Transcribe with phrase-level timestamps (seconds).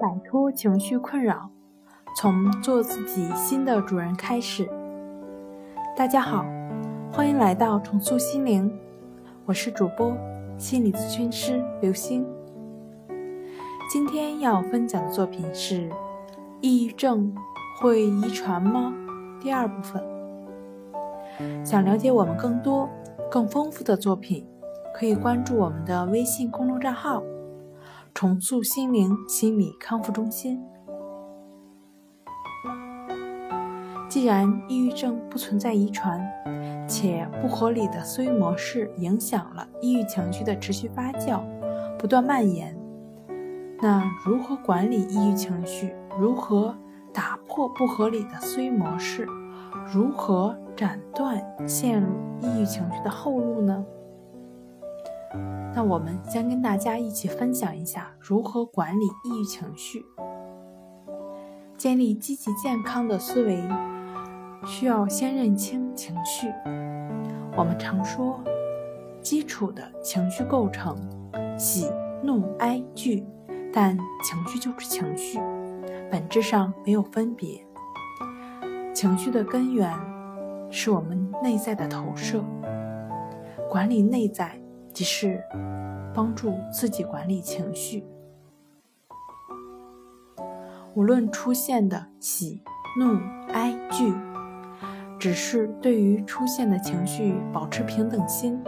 [0.00, 1.50] 摆脱情绪困扰，
[2.16, 4.66] 从做自己新的主人开始。
[5.96, 6.44] 大家好，
[7.12, 8.72] 欢迎来到重塑心灵，
[9.44, 10.16] 我是主播
[10.56, 12.26] 心理咨询师刘星。
[13.90, 15.88] 今天要分享的作品是
[16.60, 17.34] 《抑郁症
[17.80, 18.94] 会遗传吗》
[19.42, 20.02] 第二部分。
[21.64, 22.88] 想了解我们更多、
[23.30, 24.46] 更丰富的作品，
[24.94, 27.22] 可以关注我们的微信公众账号。
[28.14, 30.62] 重塑心灵心理康复中心。
[34.08, 36.20] 既然抑郁症不存在遗传，
[36.88, 41.40] 且不合理的思维模式影响了抑郁情绪的持续发酵、
[41.96, 42.76] 不断蔓延，
[43.80, 45.94] 那如何管理抑郁情绪？
[46.18, 46.74] 如何
[47.14, 49.28] 打破不合理的思维模式？
[49.92, 52.08] 如何斩断陷入
[52.40, 53.84] 抑郁情绪的后路呢？
[55.74, 60.04] 那我们将跟大家一起分享一下如何管理抑郁情绪。
[61.78, 63.62] 建立积极健康的思维，
[64.66, 66.52] 需要先认清情绪。
[67.56, 68.38] 我们常说，
[69.22, 70.96] 基础的情绪构成，
[71.58, 71.90] 喜
[72.22, 73.24] 怒哀惧，
[73.72, 75.38] 但情绪就是情绪，
[76.10, 77.64] 本质上没有分别。
[78.92, 79.90] 情绪的根源
[80.68, 82.44] 是我们内在的投射，
[83.70, 84.59] 管理内在。
[85.00, 85.42] 即是
[86.12, 88.04] 帮助自己管理情绪，
[90.92, 92.62] 无论出现的喜、
[92.98, 93.18] 怒、
[93.50, 94.12] 哀、惧，
[95.18, 98.62] 只是对于出现的情绪保持平等心。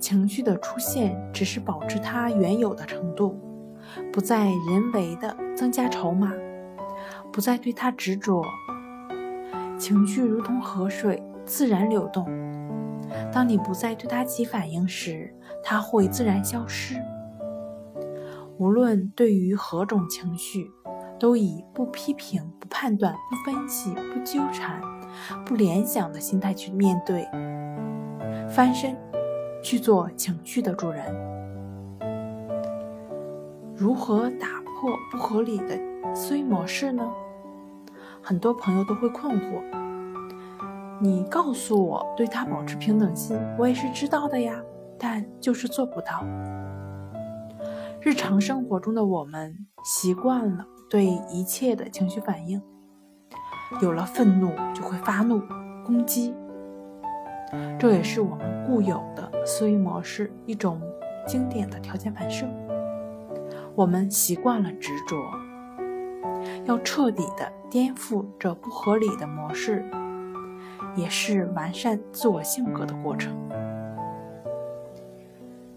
[0.00, 3.38] 情绪的出现只是保持它原有的程度，
[4.10, 6.32] 不再人为的增加筹码，
[7.30, 8.42] 不再对它执着。
[9.76, 12.47] 情绪如同河水，自然流动。
[13.32, 16.94] 当你不再对它起反应时，它会自然消失。
[18.58, 20.70] 无论对于何种情绪，
[21.18, 24.80] 都以不批评、不判断、不分析、不纠缠、
[25.44, 27.28] 不联想的心态去面对，
[28.48, 28.96] 翻身
[29.62, 31.04] 去做情绪的主人。
[33.76, 35.78] 如何打破不合理的
[36.14, 37.08] 思维模式呢？
[38.20, 39.87] 很多朋友都会困惑。
[41.00, 44.60] 你告诉我对他保持平等心，我也是知道的呀，
[44.98, 46.24] 但就是做不到。
[48.00, 49.54] 日常生活中的我们
[49.84, 52.60] 习惯了对一切的情绪反应，
[53.80, 55.40] 有了愤怒就会发怒
[55.84, 56.34] 攻击，
[57.78, 60.80] 这也是我们固有的思维模式，一种
[61.26, 62.44] 经典的条件反射。
[63.76, 65.16] 我们习惯了执着，
[66.64, 69.88] 要彻底的颠覆这不合理的模式。
[70.98, 73.32] 也是完善自我性格的过程。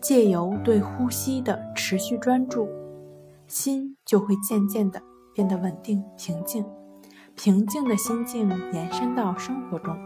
[0.00, 2.68] 借由对呼吸的持续专注，
[3.46, 5.00] 心就会渐渐的
[5.32, 6.64] 变得稳定平静。
[7.36, 9.96] 平静的心境延伸到生活中，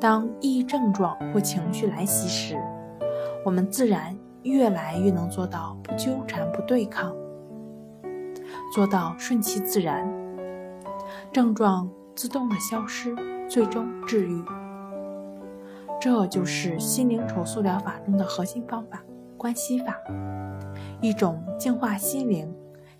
[0.00, 2.58] 当抑郁症状或情绪来袭时，
[3.44, 7.14] 我们自然越来越能做到不纠缠、不对抗，
[8.74, 10.10] 做到顺其自然，
[11.30, 13.14] 症状自动的消失。
[13.48, 14.44] 最终治愈，
[16.00, 19.02] 这就是心灵重塑疗法中的核心方法——
[19.38, 19.96] 关系法，
[21.00, 22.52] 一种净化心灵、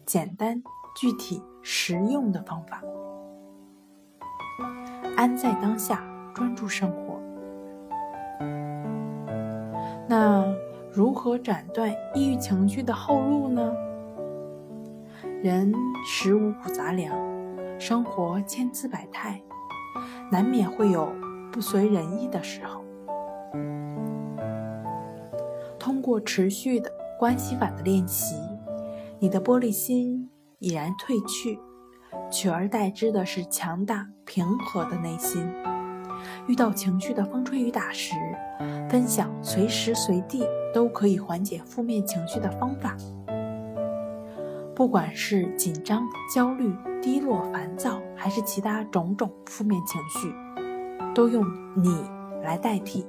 [0.04, 0.62] 简单、
[0.94, 2.82] 具体、实用的方法。
[5.16, 7.20] 安在当下，专注生活。
[10.08, 10.46] 那
[10.92, 13.74] 如何斩断抑郁情绪的后路呢？
[15.42, 15.72] 人
[16.06, 17.14] 食五谷杂粮，
[17.78, 19.40] 生活千姿百态。
[20.30, 21.12] 难免会有
[21.52, 22.82] 不随人意的时候。
[25.78, 28.34] 通过持续的关系法的练习，
[29.18, 30.28] 你的玻璃心
[30.58, 31.58] 已然褪去，
[32.30, 35.48] 取而代之的是强大平和的内心。
[36.48, 38.14] 遇到情绪的风吹雨打时，
[38.88, 40.44] 分享随时随地
[40.74, 42.96] 都可以缓解负面情绪的方法。
[44.74, 47.95] 不管是紧张、焦虑、低落、烦躁，
[48.26, 50.34] 还是其他种种负面情绪，
[51.14, 51.46] 都用
[51.80, 51.96] “你”
[52.42, 53.06] 来代替。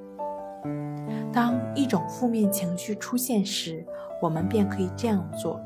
[1.33, 3.83] 当一种负面情绪出现时，
[4.21, 5.59] 我们便可以这样做：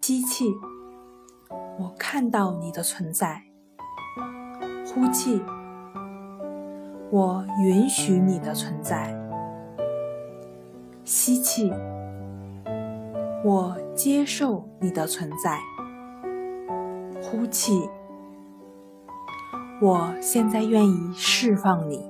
[0.00, 0.46] 吸气，
[1.78, 3.42] 我看到你的存在；
[4.94, 5.42] 呼气，
[7.10, 9.14] 我允许你的存在；
[11.04, 11.70] 吸气。
[13.44, 15.60] 我接受你的存在，
[17.30, 17.86] 呼气。
[19.82, 22.02] 我现在愿意释放你。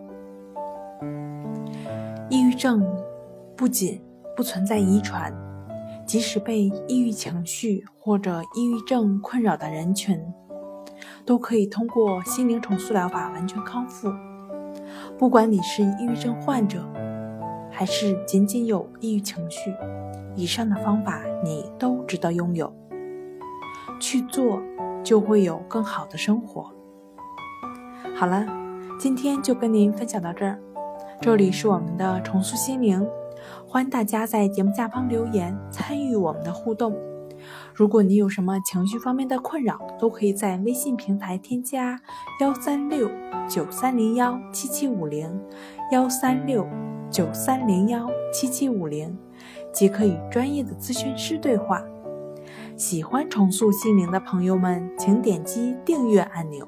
[2.31, 2.87] 抑郁症
[3.57, 4.01] 不仅
[4.37, 5.35] 不存在遗传，
[6.07, 10.21] 即使被抑郁情绪或者抑郁症困扰的人群，
[11.27, 14.09] 都可以通过心灵重塑疗法完全康复。
[15.19, 16.79] 不管你是抑郁症患者，
[17.73, 19.75] 还是仅仅有抑郁情绪，
[20.37, 22.73] 以上的方法你都值得拥有。
[24.01, 24.63] 去做，
[25.09, 26.71] 就会有更好的生活。
[28.15, 28.45] 好了，
[29.01, 30.61] 今天就跟您分享到这儿。
[31.19, 33.09] 这里是我们的重塑心灵，
[33.67, 36.95] 欢迎大家在节目下方留言参与我们的互动。
[37.73, 41.99] 如果你有什么情绪方面的困扰，都可以在微信平台添加
[42.43, 43.11] 幺三六
[43.49, 45.41] 九三零幺七七五零
[45.91, 46.69] 幺三六
[47.11, 49.17] 九三零幺七七五零，
[49.73, 51.83] 即可与专业的咨询师对话。
[52.79, 56.67] 喜欢重塑心灵的朋友们，请点击订阅按钮。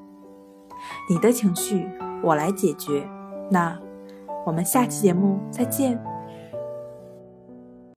[1.09, 1.89] 你的情绪，
[2.21, 3.09] 我来解决。
[3.49, 3.75] 那。
[4.43, 6.03] 我们下期节目再见。